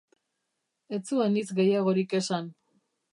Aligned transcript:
Ez 0.97 0.99
zuen 1.11 1.37
hitz 1.41 1.45
gehiagorik 1.59 2.17
esan. 2.21 2.49